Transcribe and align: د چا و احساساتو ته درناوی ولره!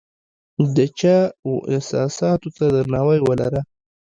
د 0.75 0.77
چا 0.99 1.17
و 1.49 1.53
احساساتو 1.73 2.49
ته 2.57 2.65
درناوی 2.75 3.19
ولره! 3.23 3.61